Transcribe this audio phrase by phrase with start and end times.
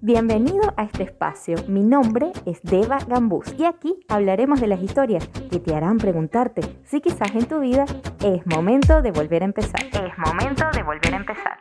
[0.00, 1.56] Bienvenido a este espacio.
[1.68, 6.62] Mi nombre es Deva Gambús y aquí hablaremos de las historias que te harán preguntarte
[6.84, 7.84] si quizás en tu vida
[8.22, 9.80] es momento de volver a empezar.
[9.84, 11.58] Es momento de volver a empezar.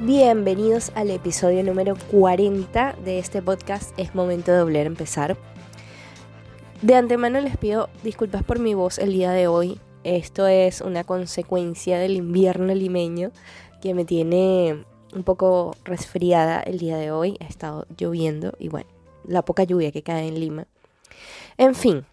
[0.00, 5.36] Bienvenidos al episodio número 40 de este podcast Es momento de volver a empezar.
[6.82, 9.80] De antemano les pido disculpas por mi voz el día de hoy.
[10.04, 13.32] Esto es una consecuencia del invierno limeño
[13.80, 14.84] que me tiene
[15.14, 17.38] un poco resfriada el día de hoy.
[17.40, 18.88] Ha estado lloviendo y bueno,
[19.24, 20.66] la poca lluvia que cae en Lima.
[21.56, 22.04] En fin,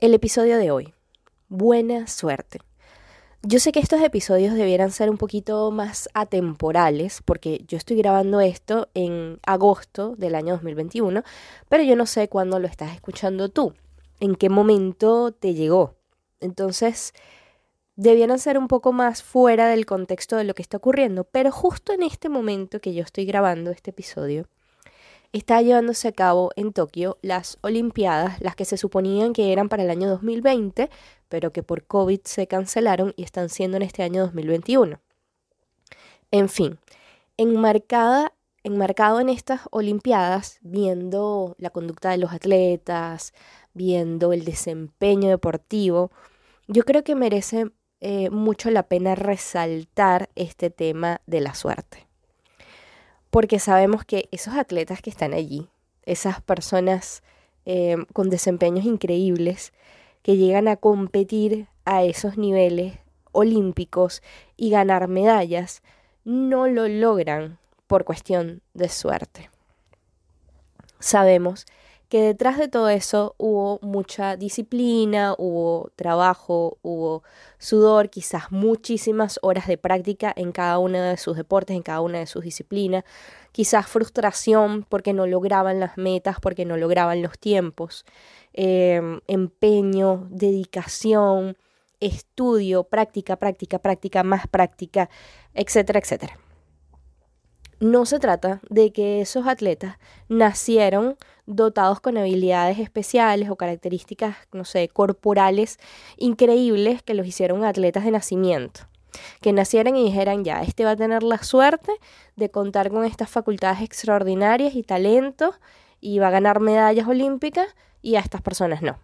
[0.00, 0.94] el episodio de hoy.
[1.50, 2.60] Buena suerte.
[3.44, 8.40] Yo sé que estos episodios debieran ser un poquito más atemporales, porque yo estoy grabando
[8.40, 11.24] esto en agosto del año 2021,
[11.68, 13.74] pero yo no sé cuándo lo estás escuchando tú,
[14.20, 15.96] en qué momento te llegó.
[16.38, 17.14] Entonces,
[17.96, 21.92] debieran ser un poco más fuera del contexto de lo que está ocurriendo, pero justo
[21.92, 24.46] en este momento que yo estoy grabando este episodio,
[25.32, 29.82] está llevándose a cabo en Tokio las Olimpiadas, las que se suponían que eran para
[29.82, 30.90] el año 2020,
[31.28, 35.00] pero que por COVID se cancelaron y están siendo en este año 2021.
[36.30, 36.78] En fin,
[37.36, 43.32] enmarcada, enmarcado en estas Olimpiadas, viendo la conducta de los atletas,
[43.72, 46.10] viendo el desempeño deportivo,
[46.68, 52.11] yo creo que merece eh, mucho la pena resaltar este tema de la suerte
[53.32, 55.66] porque sabemos que esos atletas que están allí,
[56.04, 57.22] esas personas
[57.64, 59.72] eh, con desempeños increíbles,
[60.22, 62.98] que llegan a competir a esos niveles
[63.32, 64.22] olímpicos
[64.58, 65.82] y ganar medallas,
[66.24, 69.48] no lo logran por cuestión de suerte.
[70.98, 71.70] Sabemos que
[72.20, 77.22] detrás de todo eso hubo mucha disciplina, hubo trabajo, hubo
[77.58, 82.18] sudor, quizás muchísimas horas de práctica en cada uno de sus deportes, en cada una
[82.18, 83.04] de sus disciplinas,
[83.52, 88.04] quizás frustración porque no lograban las metas, porque no lograban los tiempos,
[88.52, 91.56] em, empeño, dedicación,
[92.00, 95.08] estudio, práctica, práctica, práctica, más práctica,
[95.54, 96.41] etcétera, etcétera
[97.82, 99.98] no se trata de que esos atletas
[100.28, 101.16] nacieron
[101.46, 105.80] dotados con habilidades especiales o características, no sé, corporales
[106.16, 108.82] increíbles que los hicieron atletas de nacimiento.
[109.40, 111.90] Que nacieran y dijeran, ya, este va a tener la suerte
[112.36, 115.56] de contar con estas facultades extraordinarias y talentos
[116.00, 117.66] y va a ganar medallas olímpicas
[118.00, 118.96] y a estas personas no.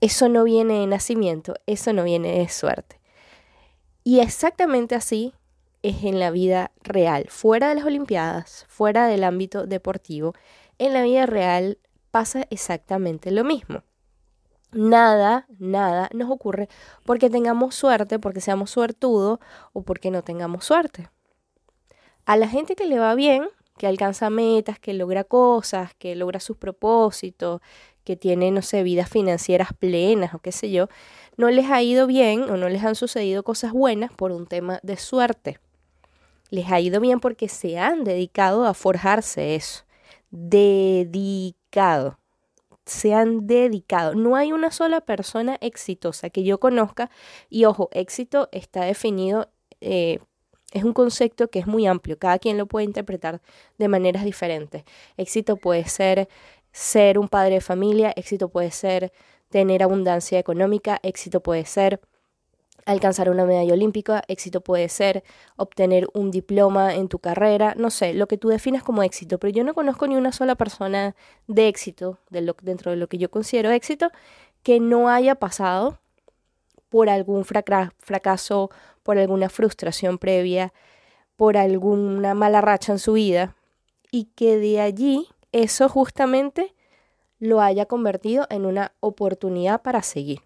[0.00, 3.00] Eso no viene de nacimiento, eso no viene de suerte.
[4.04, 5.34] Y exactamente así
[5.84, 10.32] es en la vida real, fuera de las Olimpiadas, fuera del ámbito deportivo,
[10.78, 11.78] en la vida real
[12.10, 13.82] pasa exactamente lo mismo.
[14.72, 16.70] Nada, nada nos ocurre
[17.04, 19.40] porque tengamos suerte, porque seamos suertudos
[19.74, 21.10] o porque no tengamos suerte.
[22.24, 23.46] A la gente que le va bien,
[23.76, 27.60] que alcanza metas, que logra cosas, que logra sus propósitos,
[28.04, 30.88] que tiene, no sé, vidas financieras plenas o qué sé yo,
[31.36, 34.80] no les ha ido bien o no les han sucedido cosas buenas por un tema
[34.82, 35.60] de suerte
[36.50, 39.84] les ha ido bien porque se han dedicado a forjarse eso.
[40.30, 42.18] Dedicado.
[42.86, 44.14] Se han dedicado.
[44.14, 47.10] No hay una sola persona exitosa que yo conozca.
[47.48, 49.48] Y ojo, éxito está definido,
[49.80, 50.18] eh,
[50.72, 52.18] es un concepto que es muy amplio.
[52.18, 53.40] Cada quien lo puede interpretar
[53.78, 54.84] de maneras diferentes.
[55.16, 56.28] Éxito puede ser
[56.72, 59.12] ser un padre de familia, éxito puede ser
[59.48, 62.00] tener abundancia económica, éxito puede ser
[62.86, 65.24] alcanzar una medalla olímpica, éxito puede ser
[65.56, 69.52] obtener un diploma en tu carrera, no sé, lo que tú definas como éxito, pero
[69.52, 73.70] yo no conozco ni una sola persona de éxito, dentro de lo que yo considero
[73.70, 74.10] éxito,
[74.62, 75.98] que no haya pasado
[76.88, 78.70] por algún fracaso,
[79.02, 80.72] por alguna frustración previa,
[81.36, 83.56] por alguna mala racha en su vida,
[84.10, 86.74] y que de allí eso justamente
[87.40, 90.40] lo haya convertido en una oportunidad para seguir.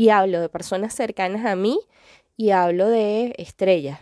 [0.00, 1.78] Y hablo de personas cercanas a mí
[2.34, 4.00] y hablo de estrellas,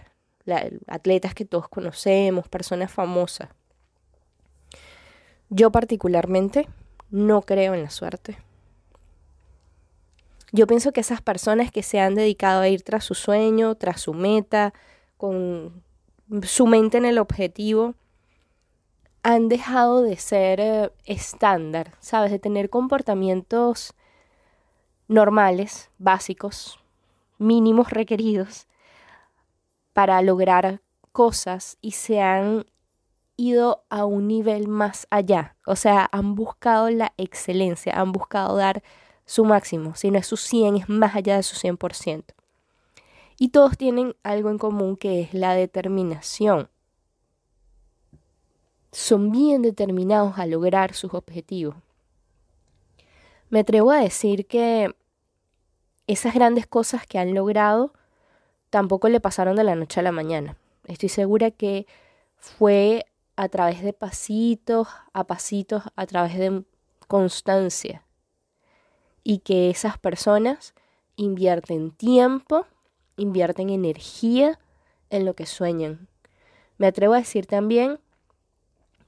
[0.86, 3.48] atletas que todos conocemos, personas famosas.
[5.48, 6.68] Yo particularmente
[7.10, 8.38] no creo en la suerte.
[10.52, 14.00] Yo pienso que esas personas que se han dedicado a ir tras su sueño, tras
[14.00, 14.72] su meta,
[15.16, 15.82] con
[16.44, 17.96] su mente en el objetivo,
[19.24, 22.30] han dejado de ser eh, estándar, ¿sabes?
[22.30, 23.96] De tener comportamientos
[25.08, 26.78] normales, básicos,
[27.38, 28.66] mínimos requeridos
[29.92, 30.80] para lograr
[31.12, 32.66] cosas y se han
[33.36, 35.56] ido a un nivel más allá.
[35.64, 38.82] O sea, han buscado la excelencia, han buscado dar
[39.24, 39.94] su máximo.
[39.94, 42.24] Si no es su 100, es más allá de su 100%.
[43.38, 46.68] Y todos tienen algo en común que es la determinación.
[48.90, 51.76] Son bien determinados a lograr sus objetivos.
[53.50, 54.94] Me atrevo a decir que
[56.08, 57.92] esas grandes cosas que han logrado
[58.70, 60.56] tampoco le pasaron de la noche a la mañana.
[60.86, 61.86] Estoy segura que
[62.36, 63.06] fue
[63.36, 66.64] a través de pasitos a pasitos, a través de
[67.06, 68.04] constancia.
[69.22, 70.74] Y que esas personas
[71.16, 72.66] invierten tiempo,
[73.16, 74.58] invierten energía
[75.10, 76.08] en lo que sueñan.
[76.78, 78.00] Me atrevo a decir también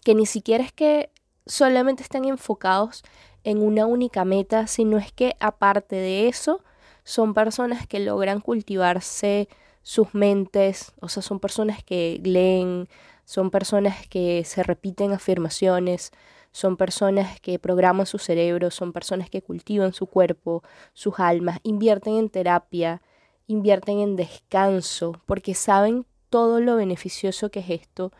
[0.04, 1.10] que ni siquiera es que
[1.46, 3.02] solamente están enfocados
[3.44, 6.62] en una única meta, sino es que aparte de eso,
[7.10, 9.48] son personas que logran cultivarse
[9.82, 12.88] sus mentes, o sea, son personas que leen,
[13.24, 16.12] son personas que se repiten afirmaciones,
[16.52, 20.62] son personas que programan su cerebro, son personas que cultivan su cuerpo,
[20.94, 23.02] sus almas, invierten en terapia,
[23.48, 28.12] invierten en descanso, porque saben todo lo beneficioso que es esto,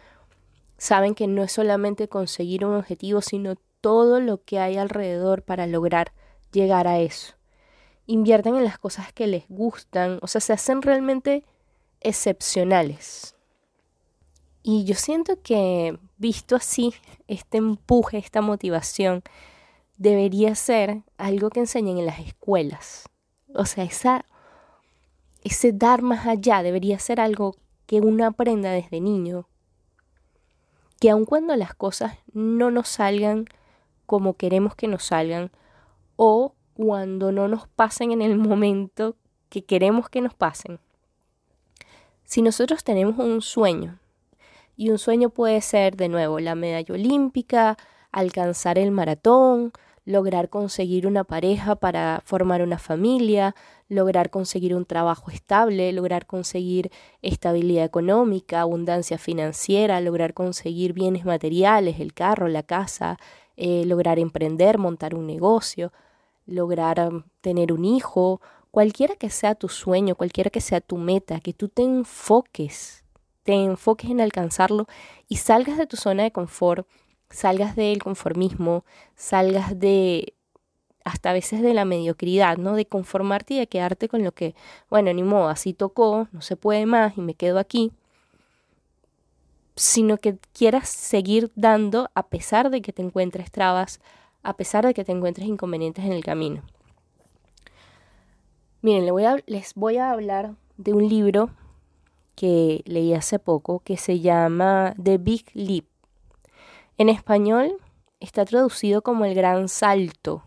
[0.79, 5.69] saben que no es solamente conseguir un objetivo, sino todo lo que hay alrededor para
[5.69, 6.11] lograr
[6.51, 7.40] llegar a eso.
[8.11, 11.45] Invierten en las cosas que les gustan, o sea, se hacen realmente
[12.01, 13.37] excepcionales.
[14.65, 16.93] Y yo siento que, visto así,
[17.29, 19.23] este empuje, esta motivación,
[19.97, 23.09] debería ser algo que enseñen en las escuelas.
[23.55, 23.85] O sea,
[25.45, 27.55] ese dar más allá debería ser algo
[27.87, 29.47] que uno aprenda desde niño.
[30.99, 33.47] Que aun cuando las cosas no nos salgan
[34.05, 35.53] como queremos que nos salgan,
[36.17, 39.17] o cuando no nos pasen en el momento
[39.49, 40.79] que queremos que nos pasen,
[42.25, 43.99] si nosotros tenemos un sueño,
[44.77, 47.77] y un sueño puede ser, de nuevo, la medalla olímpica,
[48.13, 49.73] alcanzar el maratón,
[50.07, 53.55] lograr conseguir una pareja para formar una familia,
[53.89, 56.91] lograr conseguir un trabajo estable, lograr conseguir
[57.21, 63.19] estabilidad económica, abundancia financiera, lograr conseguir bienes materiales, el carro, la casa,
[63.57, 65.93] eh, lograr emprender, montar un negocio,
[66.51, 71.41] lograr um, tener un hijo, cualquiera que sea tu sueño, cualquiera que sea tu meta,
[71.41, 73.01] que tú te enfoques
[73.43, 74.87] te enfoques en alcanzarlo
[75.29, 76.87] y salgas de tu zona de confort,
[77.31, 78.85] salgas del conformismo,
[79.17, 80.35] salgas de
[81.05, 82.75] hasta a veces de la mediocridad, ¿no?
[82.75, 84.55] De conformarte y de quedarte con lo que,
[84.91, 87.91] bueno, ni modo, así tocó, no se puede más y me quedo aquí,
[89.77, 94.01] sino que quieras seguir dando a pesar de que te encuentres trabas,
[94.43, 96.63] a pesar de que te encuentres inconvenientes en el camino.
[98.83, 99.05] Miren,
[99.47, 101.51] les voy a, hablar de un libro
[102.35, 105.85] que leí hace poco que se llama The Big Leap.
[106.97, 107.77] En español
[108.21, 110.45] está traducido como El Gran Salto.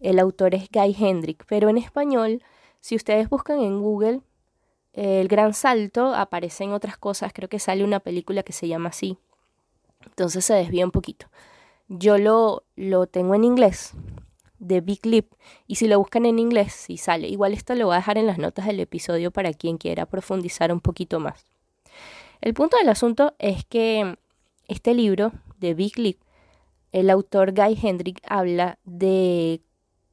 [0.00, 2.42] El autor es Guy Hendrick, pero en español,
[2.80, 4.22] si ustedes buscan en Google
[4.94, 7.32] El Gran Salto, aparecen otras cosas.
[7.34, 9.18] Creo que sale una película que se llama así.
[10.06, 11.26] Entonces se desvía un poquito.
[11.88, 13.94] Yo lo, lo tengo en inglés,
[14.62, 15.26] de Big Leap.
[15.66, 17.28] Y si lo buscan en inglés, sí sale.
[17.28, 20.72] Igual esto lo voy a dejar en las notas del episodio para quien quiera profundizar
[20.72, 21.44] un poquito más.
[22.40, 24.16] El punto del asunto es que
[24.68, 26.16] este libro de Big Leap,
[26.92, 29.60] el autor Guy Hendrick habla de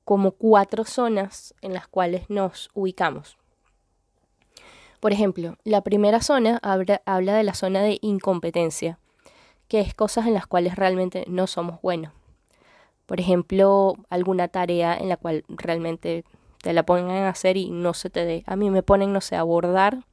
[0.04, 3.38] como cuatro zonas en las cuales nos ubicamos.
[5.00, 9.00] Por ejemplo, la primera zona habla, habla de la zona de incompetencia,
[9.70, 12.12] que es cosas en las cuales realmente no somos buenos.
[13.06, 16.26] Por ejemplo, alguna tarea en la cual realmente
[16.62, 18.44] te la pongan a hacer y no se te dé.
[18.46, 20.04] A mí me ponen, no sé, a bordar,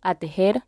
[0.00, 0.64] a tejer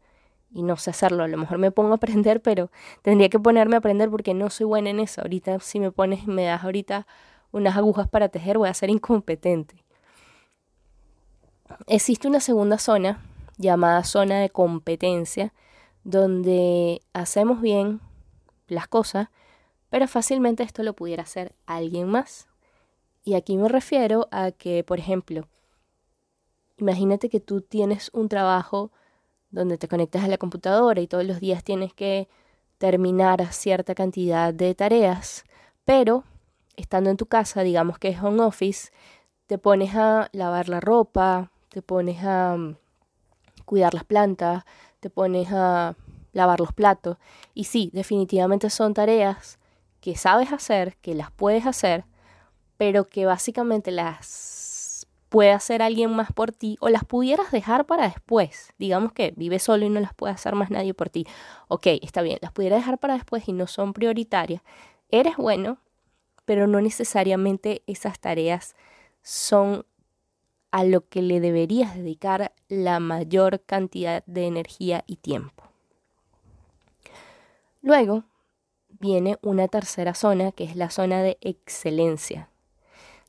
[0.50, 1.22] y no sé hacerlo.
[1.22, 2.70] A lo mejor me pongo a aprender, pero
[3.02, 5.20] tendría que ponerme a aprender porque no soy buena en eso.
[5.20, 7.06] Ahorita si me pones, me das ahorita
[7.52, 9.84] unas agujas para tejer, voy a ser incompetente.
[11.86, 13.20] Existe una segunda zona
[13.58, 15.52] llamada zona de competencia
[16.04, 18.00] donde hacemos bien
[18.68, 19.28] las cosas
[19.90, 22.48] pero fácilmente esto lo pudiera hacer alguien más.
[23.24, 25.48] Y aquí me refiero a que, por ejemplo,
[26.76, 28.90] imagínate que tú tienes un trabajo
[29.50, 32.28] donde te conectas a la computadora y todos los días tienes que
[32.78, 35.44] terminar cierta cantidad de tareas,
[35.84, 36.24] pero
[36.76, 38.90] estando en tu casa, digamos que es home office,
[39.46, 42.76] te pones a lavar la ropa, te pones a mm,
[43.64, 44.64] cuidar las plantas,
[45.00, 45.96] te pones a
[46.36, 47.16] lavar los platos.
[47.54, 49.58] Y sí, definitivamente son tareas
[50.00, 52.04] que sabes hacer, que las puedes hacer,
[52.76, 58.04] pero que básicamente las puede hacer alguien más por ti o las pudieras dejar para
[58.04, 58.72] después.
[58.78, 61.26] Digamos que vives solo y no las puede hacer más nadie por ti.
[61.68, 64.62] Ok, está bien, las pudieras dejar para después y no son prioritarias.
[65.10, 65.78] Eres bueno,
[66.44, 68.76] pero no necesariamente esas tareas
[69.22, 69.86] son
[70.70, 75.66] a lo que le deberías dedicar la mayor cantidad de energía y tiempo.
[77.86, 78.24] Luego
[78.88, 82.50] viene una tercera zona que es la zona de excelencia.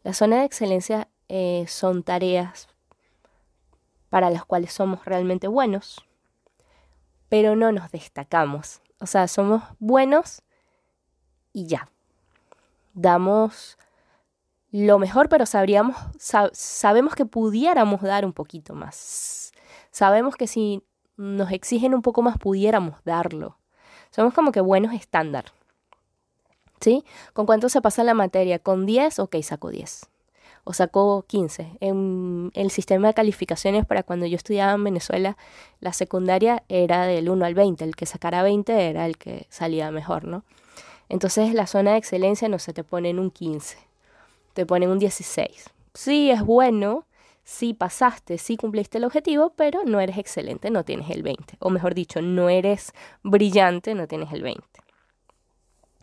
[0.01, 2.67] La zona de excelencia eh, son tareas
[4.09, 6.03] para las cuales somos realmente buenos,
[7.29, 8.81] pero no nos destacamos.
[8.99, 10.41] O sea, somos buenos
[11.53, 11.91] y ya.
[12.95, 13.77] Damos
[14.71, 15.95] lo mejor, pero sabríamos,
[16.53, 19.51] sabemos que pudiéramos dar un poquito más.
[19.91, 20.83] Sabemos que si
[21.15, 23.59] nos exigen un poco más, pudiéramos darlo.
[24.11, 25.45] Somos como que buenos estándar.
[26.79, 27.03] ¿Sí?
[27.33, 28.59] ¿Con cuánto se pasa la materia?
[28.59, 29.19] ¿Con 10?
[29.19, 30.07] Ok, saco 10
[30.67, 31.77] o sacó 15.
[31.79, 35.37] En el sistema de calificaciones para cuando yo estudiaba en Venezuela,
[35.79, 39.89] la secundaria era del 1 al 20, el que sacara 20 era el que salía
[39.91, 40.43] mejor, ¿no?
[41.07, 43.77] Entonces la zona de excelencia no se te pone en un 15,
[44.53, 45.69] te ponen un 16.
[45.93, 47.05] Sí, es bueno,
[47.47, 51.55] sí pasaste, sí cumpliste el objetivo, pero no eres excelente, no tienes el 20.
[51.59, 52.91] O mejor dicho, no eres
[53.23, 54.61] brillante, no tienes el 20.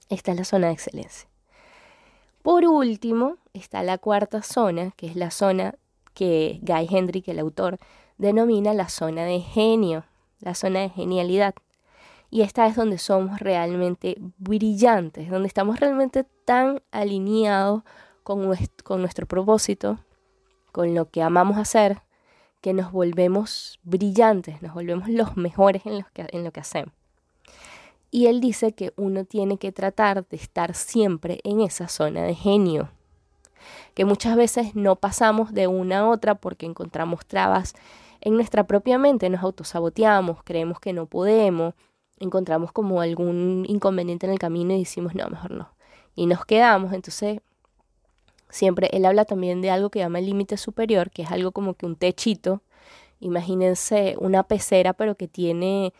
[0.08, 1.28] Esta es la zona de excelencia.
[2.40, 5.74] Por último, está la cuarta zona, que es la zona
[6.14, 7.78] que Guy Hendrick, el autor,
[8.16, 10.06] denomina la zona de genio,
[10.40, 11.54] la zona de genialidad.
[12.30, 17.82] Y esta es donde somos realmente brillantes, donde estamos realmente tan alineados
[18.22, 19.98] con nuestro, propósito,
[20.74, 22.02] con lo que amamos hacer,
[22.60, 25.98] que nos volvemos brillantes, nos volvemos los mejores en,
[26.44, 26.92] lo que hacemos.
[28.10, 32.34] Y él dice que uno tiene que tratar de estar siempre en esa zona de
[32.34, 32.90] genio,
[33.94, 37.74] que muchas veces no pasamos de una a otra porque encontramos trabas
[38.20, 41.74] en nuestra propia mente, nos autosaboteamos, creemos que no podemos,
[42.18, 45.68] encontramos como algún inconveniente en el camino y decimos, no, mejor no.
[46.16, 47.38] Y nos quedamos, entonces
[48.54, 51.74] siempre él habla también de algo que llama el límite superior, que es algo como
[51.74, 52.62] que un techito,
[53.20, 55.92] imagínense una pecera pero que tiene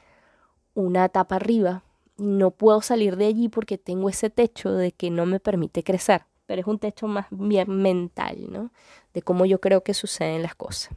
[0.75, 1.83] una tapa arriba
[2.17, 6.23] no puedo salir de allí porque tengo ese techo de que no me permite crecer,
[6.47, 8.71] pero es un techo más bien mental, ¿no?
[9.13, 10.95] De cómo yo creo que suceden las cosas.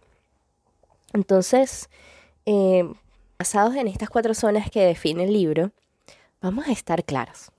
[1.13, 1.89] Entonces,
[2.45, 2.83] eh,
[3.39, 5.71] basados en estas cuatro zonas que define el libro,
[6.41, 7.51] vamos a estar claros.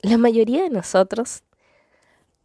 [0.00, 1.42] La mayoría de nosotros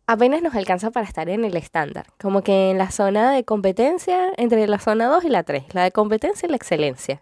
[0.07, 4.31] apenas nos alcanza para estar en el estándar, como que en la zona de competencia
[4.37, 7.21] entre la zona 2 y la 3, la de competencia y la excelencia.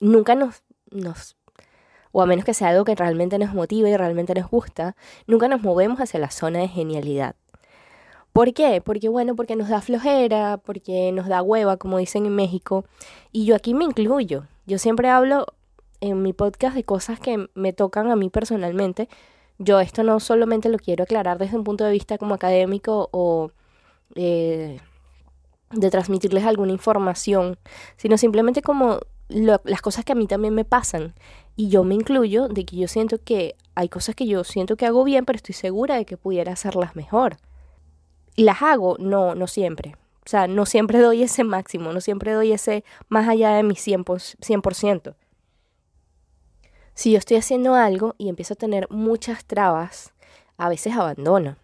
[0.00, 1.36] Nunca nos nos,
[2.12, 5.48] o a menos que sea algo que realmente nos motive y realmente nos gusta, nunca
[5.48, 7.36] nos movemos hacia la zona de genialidad.
[8.32, 8.80] ¿Por qué?
[8.80, 12.84] Porque bueno, porque nos da flojera, porque nos da hueva, como dicen en México,
[13.32, 14.44] y yo aquí me incluyo.
[14.66, 15.46] Yo siempre hablo
[16.00, 19.08] en mi podcast de cosas que me tocan a mí personalmente.
[19.62, 23.50] Yo esto no solamente lo quiero aclarar desde un punto de vista como académico o
[24.14, 24.80] eh,
[25.70, 27.58] de transmitirles alguna información,
[27.98, 31.14] sino simplemente como las cosas que a mí también me pasan.
[31.56, 34.86] Y yo me incluyo de que yo siento que hay cosas que yo siento que
[34.86, 37.36] hago bien, pero estoy segura de que pudiera hacerlas mejor.
[38.36, 39.94] Las hago, no, no siempre.
[40.24, 43.74] O sea, no siempre doy ese máximo, no siempre doy ese más allá de mi
[43.74, 44.38] 100%.
[44.40, 45.14] 100%.
[47.00, 50.12] Si yo estoy haciendo algo y empiezo a tener muchas trabas,
[50.58, 51.56] a veces abandono.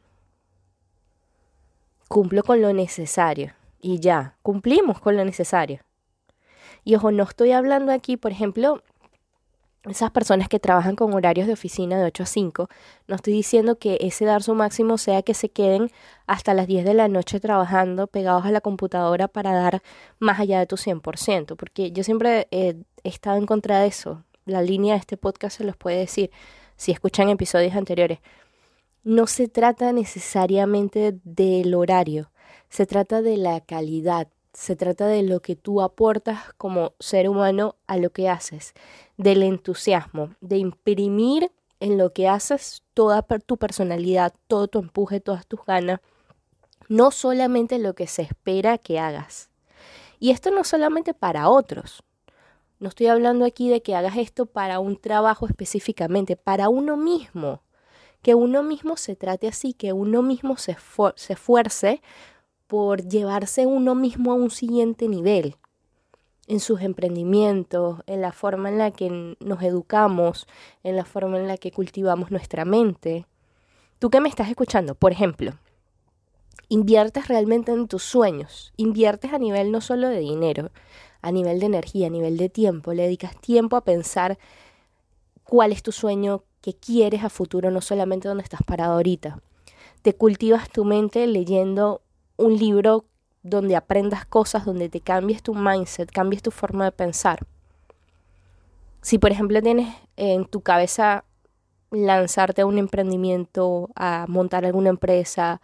[2.09, 5.81] Cumplo con lo necesario y ya, cumplimos con lo necesario.
[6.85, 8.83] Y ojo, no estoy hablando aquí, por ejemplo,
[9.85, 12.69] esas personas que trabajan con horarios de oficina de 8 a 5,
[13.07, 15.90] no estoy diciendo que ese dar su máximo sea que se queden
[16.26, 19.83] hasta las 10 de la noche trabajando pegados a la computadora para dar
[20.19, 24.25] más allá de tu 100%, porque yo siempre he estado en contra de eso.
[24.47, 26.31] La línea de este podcast se los puede decir
[26.76, 28.21] si escuchan episodios anteriores.
[29.03, 32.31] No se trata necesariamente del horario,
[32.69, 37.75] se trata de la calidad, se trata de lo que tú aportas como ser humano
[37.88, 38.73] a lo que haces,
[39.17, 41.50] del entusiasmo, de imprimir
[41.81, 46.00] en lo que haces toda tu personalidad, todo tu empuje, todas tus ganas,
[46.88, 49.50] no solamente lo que se espera que hagas.
[50.21, 52.03] Y esto no solamente para otros.
[52.78, 57.62] No estoy hablando aquí de que hagas esto para un trabajo específicamente, para uno mismo.
[58.23, 60.76] Que uno mismo se trate así, que uno mismo se,
[61.14, 62.02] se esfuerce
[62.66, 65.56] por llevarse uno mismo a un siguiente nivel
[66.49, 70.47] en sus emprendimientos, en la forma en la que nos educamos,
[70.85, 73.26] en la forma en la que cultivamos nuestra mente.
[73.99, 75.52] Tú que me estás escuchando, por ejemplo,
[76.68, 80.71] inviertes realmente en tus sueños, inviertes a nivel no solo de dinero,
[81.26, 84.38] a nivel de energía, a nivel de tiempo, le dedicas tiempo a pensar
[85.42, 89.40] cuál es tu sueño, qué quieres a futuro, no solamente donde estás parado ahorita.
[90.02, 92.02] Te cultivas tu mente leyendo
[92.37, 93.06] un libro
[93.42, 97.45] donde aprendas cosas, donde te cambies tu mindset, cambies tu forma de pensar.
[99.00, 101.25] Si por ejemplo tienes en tu cabeza
[101.90, 105.61] lanzarte a un emprendimiento, a montar alguna empresa,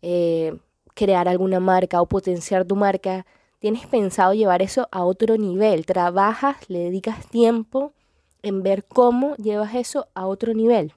[0.00, 0.56] eh,
[0.94, 3.26] crear alguna marca o potenciar tu marca,
[3.62, 7.92] tienes pensado llevar eso a otro nivel, trabajas, le dedicas tiempo
[8.42, 10.94] en ver cómo llevas eso a otro nivel.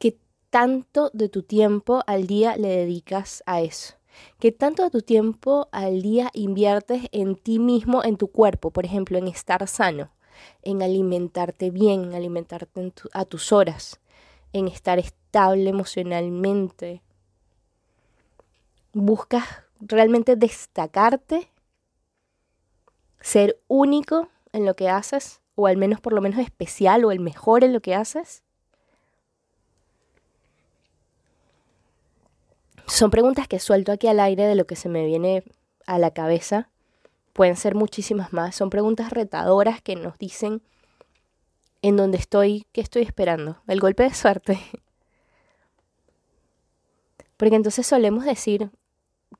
[0.00, 0.18] ¿Qué
[0.50, 3.94] tanto de tu tiempo al día le dedicas a eso?
[4.40, 8.72] ¿Qué tanto de tu tiempo al día inviertes en ti mismo, en tu cuerpo?
[8.72, 10.10] Por ejemplo, en estar sano,
[10.62, 14.00] en alimentarte bien, en alimentarte a tus horas,
[14.52, 17.02] en estar estable emocionalmente.
[18.92, 21.50] Buscas realmente destacarte,
[23.20, 27.20] ser único en lo que haces, o al menos por lo menos especial o el
[27.20, 28.42] mejor en lo que haces?
[32.86, 35.42] Son preguntas que suelto aquí al aire de lo que se me viene
[35.86, 36.70] a la cabeza.
[37.32, 38.54] Pueden ser muchísimas más.
[38.54, 40.62] Son preguntas retadoras que nos dicen
[41.82, 43.60] en dónde estoy, qué estoy esperando.
[43.66, 44.60] El golpe de suerte.
[47.36, 48.70] Porque entonces solemos decir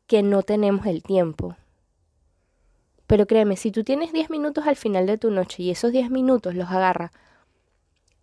[0.07, 1.57] que no tenemos el tiempo.
[3.07, 6.11] Pero créeme, si tú tienes 10 minutos al final de tu noche y esos 10
[6.11, 7.13] minutos los agarra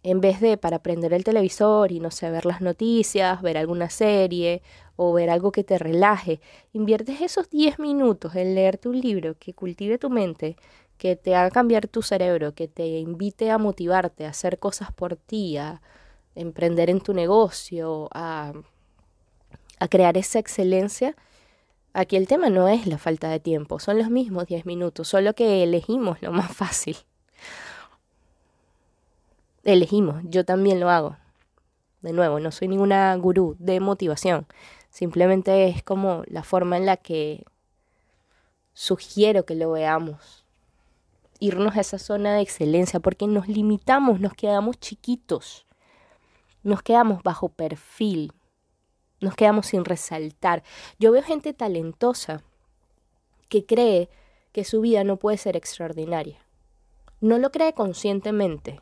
[0.03, 3.89] en vez de para prender el televisor y no sé, ver las noticias, ver alguna
[3.89, 4.61] serie
[4.97, 6.41] o ver algo que te relaje,
[6.73, 10.57] inviertes esos 10 minutos en leerte un libro que cultive tu mente,
[10.97, 15.15] que te haga cambiar tu cerebro, que te invite a motivarte, a hacer cosas por
[15.15, 15.81] ti, a
[16.35, 18.53] emprender en tu negocio, a,
[19.79, 21.15] a crear esa excelencia,
[21.95, 25.35] Aquí el tema no es la falta de tiempo, son los mismos 10 minutos, solo
[25.35, 26.97] que elegimos lo más fácil.
[29.63, 31.17] Elegimos, yo también lo hago.
[32.01, 34.47] De nuevo, no soy ninguna gurú de motivación,
[34.89, 37.45] simplemente es como la forma en la que
[38.73, 40.45] sugiero que lo veamos.
[41.39, 45.67] Irnos a esa zona de excelencia, porque nos limitamos, nos quedamos chiquitos,
[46.63, 48.33] nos quedamos bajo perfil,
[49.23, 50.63] nos quedamos sin resaltar.
[50.99, 52.43] Yo veo gente talentosa
[53.49, 54.09] que cree
[54.51, 56.39] que su vida no puede ser extraordinaria.
[57.21, 58.81] No lo cree conscientemente.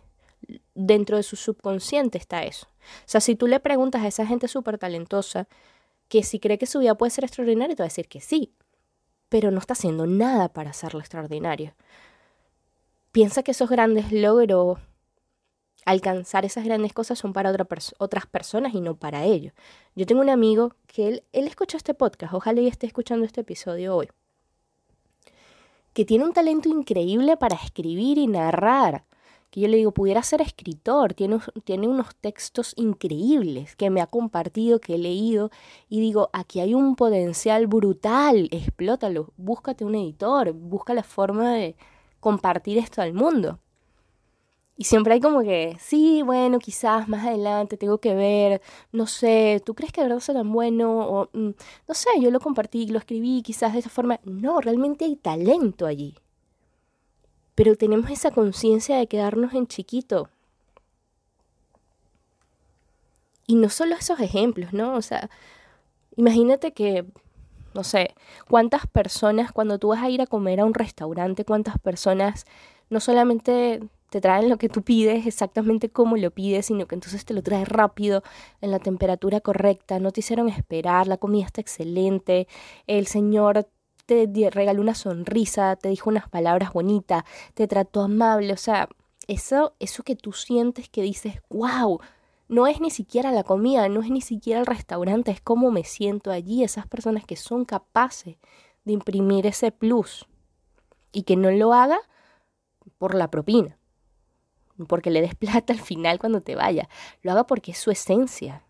[0.74, 2.68] Dentro de su subconsciente está eso.
[2.68, 5.48] O sea, si tú le preguntas a esa gente súper talentosa
[6.08, 8.54] que si cree que su vida puede ser extraordinaria, te va a decir que sí,
[9.30, 11.74] pero no está haciendo nada para hacerlo extraordinario.
[13.12, 14.80] Piensa que esos grandes logros
[15.86, 17.52] alcanzar esas grandes cosas son para
[17.98, 19.54] otras personas y no para ellos.
[19.96, 23.42] Yo tengo un amigo que él, él escucha este podcast, ojalá y esté escuchando este
[23.42, 24.10] episodio hoy,
[25.94, 29.06] que tiene un talento increíble para escribir y narrar,
[29.50, 34.08] que yo le digo, pudiera ser escritor, tiene, tiene unos textos increíbles que me ha
[34.08, 35.52] compartido, que he leído,
[35.90, 41.76] y digo, aquí hay un potencial brutal, explótalo, búscate un editor, busca la forma de
[42.22, 43.60] compartir esto al mundo.
[44.82, 49.62] Y siempre hay como que, sí, bueno, quizás más adelante tengo que ver, no sé,
[49.64, 51.08] ¿tú crees que de verdad sea tan bueno?
[51.08, 51.52] O, mm,
[51.88, 54.20] no sé, yo lo compartí, lo escribí, quizás de esa forma.
[54.24, 56.16] No, realmente hay talento allí.
[57.54, 60.30] Pero tenemos esa conciencia de quedarnos en chiquito.
[63.46, 64.96] Y no solo esos ejemplos, ¿no?
[64.96, 65.30] O sea,
[66.16, 67.06] imagínate que,
[67.76, 68.16] no sé,
[68.50, 72.46] cuántas personas, cuando tú vas a ir a comer a un restaurante, cuántas personas
[72.92, 77.24] no solamente te traen lo que tú pides exactamente como lo pides, sino que entonces
[77.24, 78.22] te lo traes rápido,
[78.60, 82.48] en la temperatura correcta, no te hicieron esperar, la comida está excelente,
[82.88, 83.70] el Señor
[84.06, 87.24] te regaló una sonrisa, te dijo unas palabras bonitas,
[87.54, 88.90] te trató amable, o sea,
[89.28, 92.02] eso, eso que tú sientes que dices, wow,
[92.50, 95.86] no es ni siquiera la comida, no es ni siquiera el restaurante, es cómo me
[95.86, 98.36] siento allí, esas personas que son capaces
[98.84, 100.26] de imprimir ese plus
[101.14, 102.02] y que no lo haga
[102.98, 103.78] por la propina
[104.88, 106.90] porque le des plata al final cuando te vaya.
[107.22, 108.64] Lo haga porque es su esencia.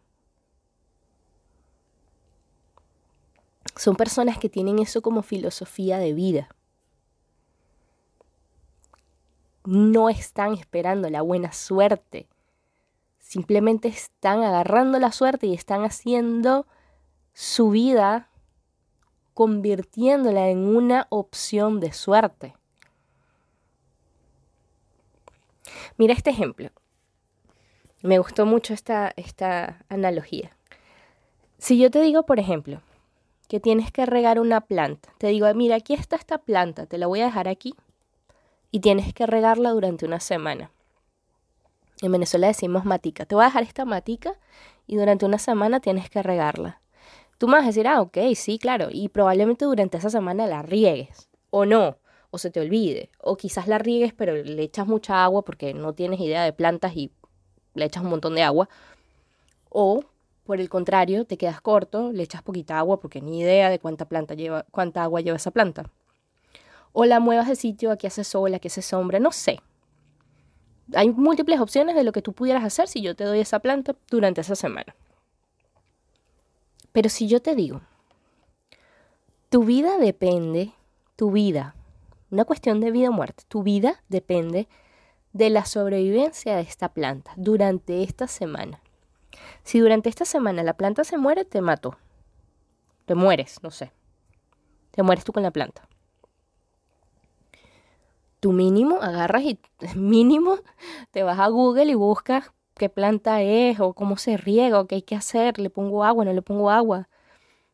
[3.76, 6.50] Son personas que tienen eso como filosofía de vida.
[9.64, 12.28] No están esperando la buena suerte.
[13.20, 16.68] Simplemente están agarrando la suerte y están haciendo
[17.34, 18.30] su vida
[19.34, 22.56] convirtiéndola en una opción de suerte.
[25.98, 26.70] Mira este ejemplo.
[28.02, 30.52] Me gustó mucho esta, esta analogía.
[31.58, 32.82] Si yo te digo, por ejemplo,
[33.48, 37.08] que tienes que regar una planta, te digo, mira, aquí está esta planta, te la
[37.08, 37.76] voy a dejar aquí
[38.72, 40.72] y tienes que regarla durante una semana.
[42.02, 43.26] En Venezuela decimos matica.
[43.26, 44.34] Te voy a dejar esta matica
[44.88, 46.82] y durante una semana tienes que regarla.
[47.38, 48.88] Tú me vas a decir, ah, ok, sí, claro.
[48.92, 51.30] Y probablemente durante esa semana la riegues.
[51.52, 51.98] O no.
[52.32, 53.10] O se te olvide.
[53.20, 56.96] O quizás la riegues, pero le echas mucha agua porque no tienes idea de plantas
[56.96, 57.12] y
[57.76, 58.68] le echas un montón de agua.
[59.70, 60.04] O,
[60.46, 64.06] por el contrario, te quedas corto, le echas poquita agua porque ni idea de cuánta
[64.06, 65.90] planta lleva, cuánta agua lleva esa planta.
[66.94, 69.60] O la muevas de sitio, aquí hace sol, aquí hace sombra, no sé
[70.94, 73.96] hay múltiples opciones de lo que tú pudieras hacer si yo te doy esa planta
[74.10, 74.96] durante esa semana.
[76.92, 77.82] Pero si yo te digo,
[79.50, 80.74] tu vida depende,
[81.16, 81.76] tu vida,
[82.32, 84.68] una cuestión de vida o muerte, tu vida depende
[85.34, 88.82] de la sobrevivencia de esta planta durante esta semana.
[89.64, 91.98] Si durante esta semana la planta se muere, te mato.
[93.06, 93.92] Te mueres, no sé.
[94.92, 95.88] Te mueres tú con la planta
[98.42, 99.60] tu mínimo agarras y
[99.96, 100.58] mínimo
[101.12, 104.96] te vas a Google y buscas qué planta es o cómo se riega o qué
[104.96, 105.60] hay que hacer.
[105.60, 107.08] Le pongo agua, no le pongo agua.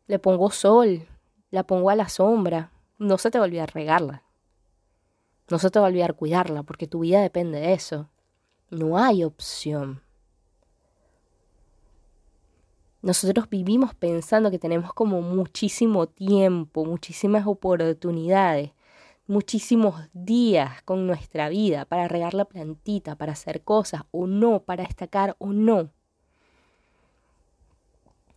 [0.05, 1.07] Le pongo sol,
[1.49, 2.71] la pongo a la sombra.
[2.99, 4.23] No se te va a olvidar regarla.
[5.49, 8.09] No se te va a olvidar cuidarla porque tu vida depende de eso.
[8.69, 10.01] No hay opción.
[13.01, 18.71] Nosotros vivimos pensando que tenemos como muchísimo tiempo, muchísimas oportunidades
[19.27, 24.83] muchísimos días con nuestra vida para regar la plantita, para hacer cosas o no, para
[24.83, 25.89] destacar o no.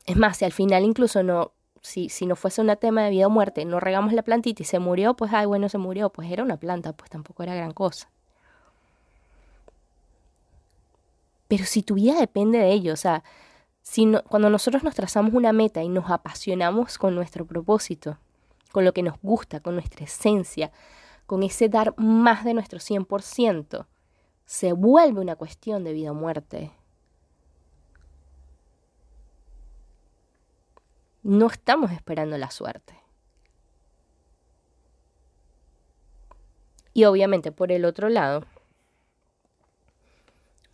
[0.05, 3.27] Es más, si al final incluso no, si, si no fuese un tema de vida
[3.27, 6.31] o muerte, no regamos la plantita y se murió, pues ay, bueno, se murió, pues
[6.31, 8.09] era una planta, pues tampoco era gran cosa.
[11.49, 13.25] Pero si tu vida depende de ello, o sea,
[13.83, 18.19] si cuando nosotros nos trazamos una meta y nos apasionamos con nuestro propósito,
[18.71, 20.71] con lo que nos gusta, con nuestra esencia,
[21.27, 23.87] con ese dar más de nuestro 100%,
[24.47, 26.71] se vuelve una cuestión de vida o muerte.
[31.22, 32.94] No estamos esperando la suerte.
[36.92, 38.44] Y obviamente por el otro lado,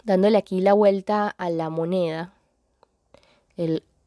[0.05, 2.33] dándole aquí la vuelta a la moneda,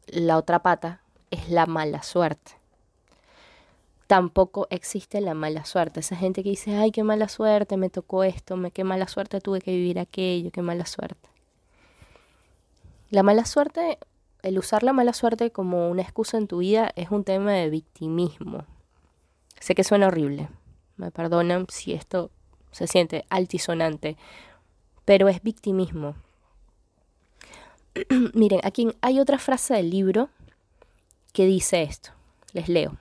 [0.07, 2.59] la otra pata es la mala suerte
[4.09, 5.99] tampoco existe la mala suerte.
[5.99, 9.39] Esa gente que dice, ay, qué mala suerte, me tocó esto, me, qué mala suerte
[9.39, 11.29] tuve que vivir aquello, qué mala suerte.
[13.11, 13.99] La mala suerte,
[14.43, 17.69] el usar la mala suerte como una excusa en tu vida es un tema de
[17.69, 18.65] victimismo.
[19.59, 20.49] Sé que suena horrible,
[20.95, 22.31] me perdonan si esto
[22.71, 24.17] se siente altisonante,
[25.05, 26.15] pero es victimismo.
[28.33, 30.29] Miren, aquí hay otra frase del libro
[31.33, 32.11] que dice esto.
[32.53, 32.97] Les leo.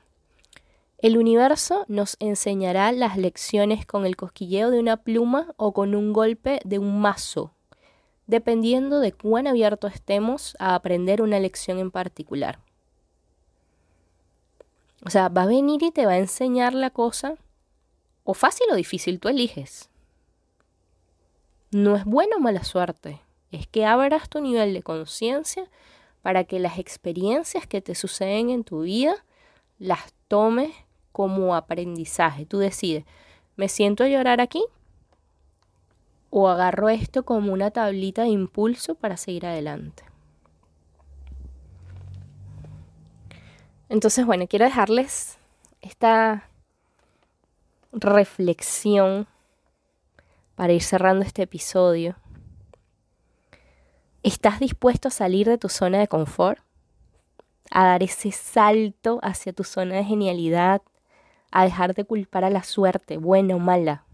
[0.99, 6.13] El universo nos enseñará las lecciones con el cosquilleo de una pluma o con un
[6.13, 7.53] golpe de un mazo,
[8.29, 12.61] dependiendo de cuán abierto estemos a aprender una lección en particular.
[15.05, 17.37] O sea, va a venir y te va a enseñar la cosa,
[18.25, 19.89] o fácil o difícil, tú eliges.
[21.71, 25.65] No es buena o mala suerte, es que abras tu nivel de conciencia
[26.21, 29.25] para que las experiencias que te suceden en tu vida
[29.79, 30.73] las tomes
[31.13, 32.45] como aprendizaje.
[32.45, 33.05] Tú decides,
[33.57, 34.63] ¿me siento a llorar aquí?
[36.31, 40.05] ¿O agarro esto como una tablita de impulso para seguir adelante?
[43.89, 45.39] Entonces, bueno, quiero dejarles
[45.81, 46.49] esta
[47.93, 49.27] reflexión
[50.55, 52.17] para ir cerrando este episodio.
[54.23, 56.61] ¿Estás dispuesto a salir de tu zona de confort?
[57.71, 60.83] A dar ese salto hacia tu zona de genialidad,
[61.51, 64.05] a dejar de culpar a la suerte, buena o mala.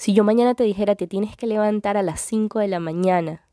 [0.00, 3.46] Si yo mañana te dijera te tienes que levantar a las 5 de la mañana,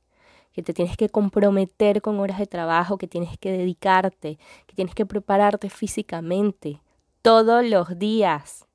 [0.53, 4.95] que te tienes que comprometer con horas de trabajo, que tienes que dedicarte, que tienes
[4.95, 6.79] que prepararte físicamente
[7.21, 8.65] todos los días,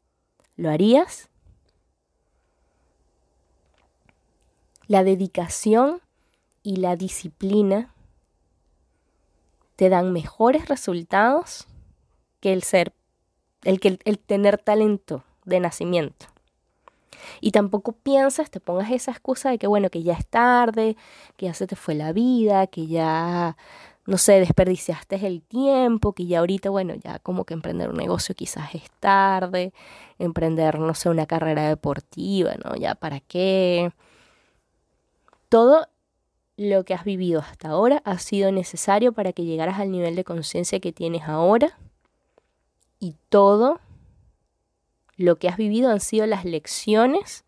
[0.54, 1.30] ¿lo harías?
[4.86, 6.02] La dedicación
[6.62, 7.94] y la disciplina
[9.76, 11.66] te dan mejores resultados
[12.40, 12.92] que el ser
[13.64, 16.31] el, que, el tener talento de nacimiento.
[17.40, 20.96] Y tampoco piensas, te pongas esa excusa de que, bueno, que ya es tarde,
[21.36, 23.56] que ya se te fue la vida, que ya,
[24.06, 28.34] no sé, desperdiciaste el tiempo, que ya ahorita, bueno, ya como que emprender un negocio
[28.34, 29.72] quizás es tarde,
[30.18, 32.76] emprender, no sé, una carrera deportiva, ¿no?
[32.76, 33.92] Ya para qué.
[35.48, 35.86] Todo
[36.56, 40.24] lo que has vivido hasta ahora ha sido necesario para que llegaras al nivel de
[40.24, 41.78] conciencia que tienes ahora
[43.00, 43.80] y todo
[45.22, 47.44] lo que has vivido han sido las lecciones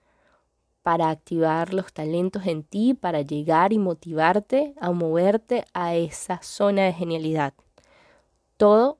[0.82, 6.82] para activar los talentos en ti, para llegar y motivarte a moverte a esa zona
[6.82, 7.54] de genialidad.
[8.56, 8.98] Todo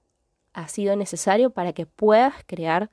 [0.54, 2.90] ha sido necesario para que puedas crear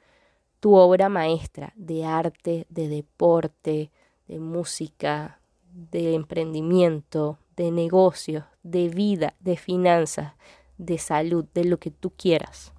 [0.59, 3.91] tu obra maestra de arte, de deporte,
[4.27, 5.39] de música,
[5.71, 10.33] de emprendimiento, de negocios, de vida, de finanzas,
[10.77, 12.73] de salud, de lo que tú quieras.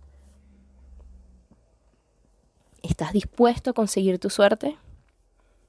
[2.83, 4.77] ¿Estás dispuesto a conseguir tu suerte?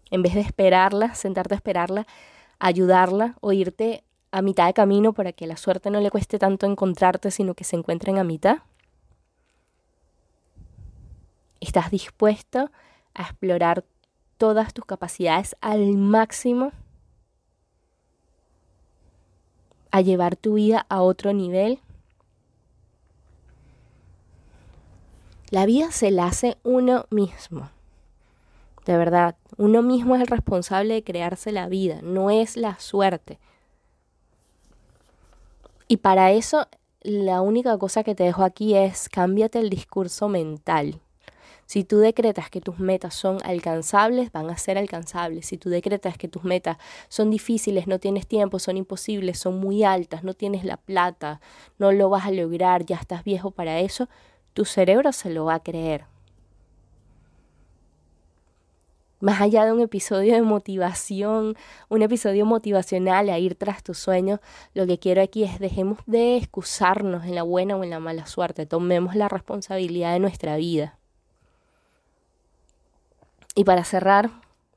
[0.10, 2.08] En vez de esperarla, sentarte a esperarla,
[2.60, 6.66] ayudarla o irte a mitad de camino para que la suerte no le cueste tanto
[6.66, 8.58] encontrarte, sino que se encuentren a mitad.
[11.60, 12.72] ¿Estás dispuesto
[13.14, 13.86] a explorar
[14.38, 16.72] todas tus capacidades al máximo?
[19.92, 21.80] ¿A llevar tu vida a otro nivel?
[25.54, 27.70] La vida se la hace uno mismo.
[28.88, 33.38] De verdad, uno mismo es el responsable de crearse la vida, no es la suerte.
[35.88, 36.68] Y para eso,
[37.02, 41.00] la única cosa que te dejo aquí es cámbiate el discurso mental.
[41.68, 45.46] Si tú decretas que tus metas son alcanzables, van a ser alcanzables.
[45.46, 46.78] Si tú decretas que tus metas
[47.10, 51.42] son difíciles, no tienes tiempo, son imposibles, son muy altas, no tienes la plata,
[51.78, 54.10] no lo vas a lograr, ya estás viejo para eso,
[54.54, 56.06] tu cerebro se lo va a creer.
[59.20, 61.56] Más allá de un episodio de motivación,
[61.88, 64.42] un episodio motivacional a ir tras tus sueños,
[64.74, 68.26] lo que quiero aquí es dejemos de excusarnos en la buena o en la mala
[68.26, 70.98] suerte, tomemos la responsabilidad de nuestra vida.
[73.56, 74.30] Y para cerrar,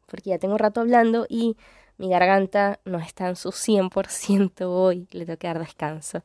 [0.06, 1.56] porque ya tengo rato hablando y
[1.98, 6.22] mi garganta no está en su 100% hoy, le tengo que dar descanso.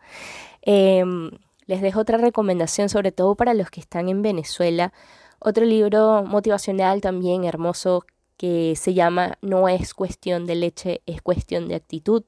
[0.62, 1.32] Em,
[1.66, 4.94] les dejo otra recomendación, sobre todo para los que están en Venezuela.
[5.40, 8.06] Otro libro motivacional también hermoso
[8.38, 12.24] que se llama No es cuestión de leche, es cuestión de actitud.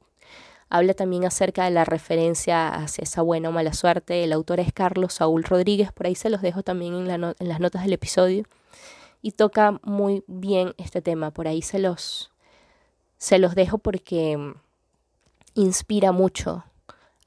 [0.70, 4.24] Habla también acerca de la referencia hacia esa buena o mala suerte.
[4.24, 7.84] El autor es Carlos Saúl Rodríguez, por ahí se los dejo también en, las notas
[7.84, 8.46] del episodio.
[9.22, 12.32] Y toca muy bien este tema, por ahí se los,
[13.18, 14.54] se los dejo porque
[15.56, 16.64] inspira mucho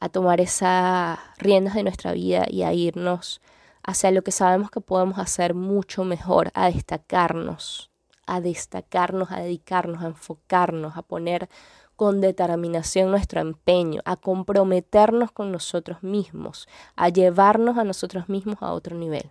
[0.06, 3.40] a tomar esas riendas de nuestra vida y a irnos
[3.82, 7.90] hacia lo que sabemos que podemos hacer mucho mejor, a destacarnos,
[8.26, 11.48] a destacarnos, a dedicarnos, a enfocarnos, a poner
[11.96, 18.72] con determinación nuestro empeño, a comprometernos con nosotros mismos, a llevarnos a nosotros mismos a
[18.72, 19.30] otro nivel.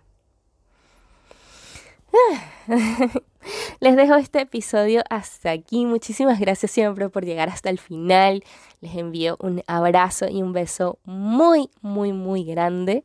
[3.80, 5.86] Les dejo este episodio hasta aquí.
[5.86, 8.42] Muchísimas gracias siempre por llegar hasta el final.
[8.80, 13.04] Les envío un abrazo y un beso muy, muy, muy grande.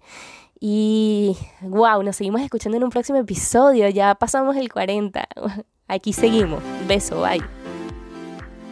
[0.60, 3.90] Y wow, nos seguimos escuchando en un próximo episodio.
[3.90, 5.28] Ya pasamos el 40.
[5.88, 6.62] Aquí seguimos.
[6.88, 7.42] Beso, bye.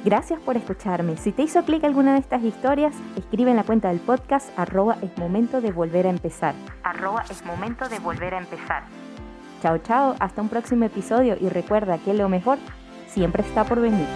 [0.05, 1.17] Gracias por escucharme.
[1.17, 4.97] Si te hizo clic alguna de estas historias, escribe en la cuenta del podcast arroba
[5.01, 6.55] es momento de volver a empezar.
[6.83, 8.83] Arroba es momento de volver a empezar.
[9.61, 12.57] Chao, chao, hasta un próximo episodio y recuerda que lo mejor
[13.07, 14.07] siempre está por venir.